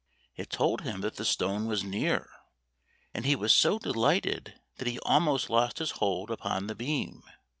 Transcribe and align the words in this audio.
It 0.35 0.49
told 0.49 0.81
him 0.81 1.01
that 1.01 1.17
the 1.17 1.23
stone 1.25 1.67
was 1.67 1.83
near, 1.83 2.31
and 3.13 3.23
he 3.23 3.35
was 3.35 3.53
so 3.53 3.77
de 3.77 3.91
lighted 3.91 4.59
that 4.77 4.87
he 4.87 4.97
almost 5.01 5.47
lost 5.51 5.77
his 5.77 5.91
hold 5.91 6.31
upon 6.31 6.65
the 6.65 6.73
beam. 6.73 7.21